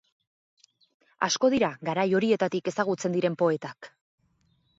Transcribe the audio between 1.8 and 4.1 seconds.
garai horietatik ezagutzen diren poetak.